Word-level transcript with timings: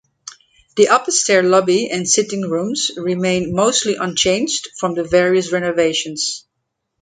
The 0.77 0.87
upper 0.89 1.11
stair 1.11 1.43
lobby 1.43 1.91
and 1.91 2.09
sitting 2.09 2.41
rooms 2.49 2.89
remain 2.97 3.53
mostly 3.53 3.97
unchanged 3.97 4.69
from 4.79 4.95
the 4.95 5.03
various 5.03 5.51
renovations. 5.51 6.43